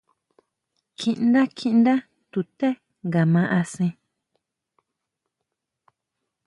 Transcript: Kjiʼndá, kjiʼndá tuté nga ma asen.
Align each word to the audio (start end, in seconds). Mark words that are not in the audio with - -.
Kjiʼndá, 0.97 1.41
kjiʼndá 1.57 1.93
tuté 2.31 2.67
nga 3.05 3.21
ma 3.33 3.41
asen. 3.59 3.91